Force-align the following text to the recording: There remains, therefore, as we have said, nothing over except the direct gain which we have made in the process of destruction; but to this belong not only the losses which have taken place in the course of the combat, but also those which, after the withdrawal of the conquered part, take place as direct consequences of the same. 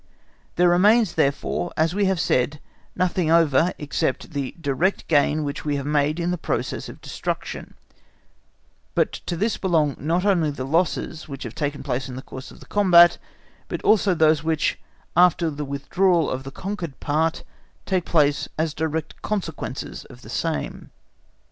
There 0.55 0.67
remains, 0.69 1.13
therefore, 1.13 1.71
as 1.77 1.93
we 1.93 2.05
have 2.05 2.19
said, 2.19 2.59
nothing 2.95 3.29
over 3.29 3.71
except 3.77 4.31
the 4.31 4.55
direct 4.59 5.07
gain 5.07 5.43
which 5.43 5.63
we 5.63 5.75
have 5.75 5.85
made 5.85 6.19
in 6.19 6.31
the 6.31 6.39
process 6.39 6.89
of 6.89 7.01
destruction; 7.01 7.75
but 8.95 9.11
to 9.11 9.37
this 9.37 9.57
belong 9.57 9.95
not 9.99 10.25
only 10.25 10.49
the 10.49 10.65
losses 10.65 11.27
which 11.27 11.43
have 11.43 11.53
taken 11.53 11.83
place 11.83 12.09
in 12.09 12.15
the 12.15 12.23
course 12.23 12.49
of 12.49 12.61
the 12.61 12.65
combat, 12.65 13.19
but 13.67 13.83
also 13.83 14.15
those 14.15 14.43
which, 14.43 14.79
after 15.15 15.51
the 15.51 15.65
withdrawal 15.65 16.31
of 16.31 16.45
the 16.45 16.51
conquered 16.51 16.99
part, 16.99 17.43
take 17.85 18.03
place 18.05 18.49
as 18.57 18.73
direct 18.73 19.21
consequences 19.21 20.05
of 20.05 20.23
the 20.23 20.29
same. 20.31 20.89